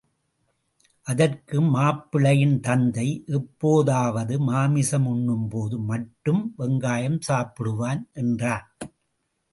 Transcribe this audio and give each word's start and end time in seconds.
அதற்கு 1.07 1.57
மாப்பிள்ளையின் 1.73 2.55
தந்தை, 2.59 3.05
எப்போதாவது 3.39 4.39
மாமிசம் 4.39 5.05
உண்ணும்போது 5.05 5.77
மட்டும் 5.91 6.41
வெங்காயம் 6.57 7.19
சாப்பிடுவான் 7.27 8.03
என்றான். 8.13 8.67